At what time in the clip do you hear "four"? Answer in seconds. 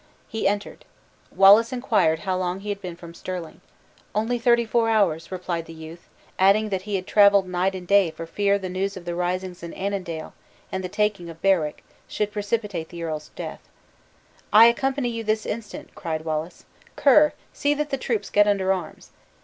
4.65-4.89